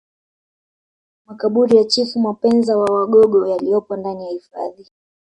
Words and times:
Makaburi 1.25 1.77
ya 1.77 1.83
Chifu 1.83 2.19
Mapenza 2.19 2.77
wa 2.77 2.85
wagogo 2.93 3.47
yaliyopo 3.47 3.95
ndani 3.97 4.25
ya 4.25 4.31
hifadhi 4.31 4.89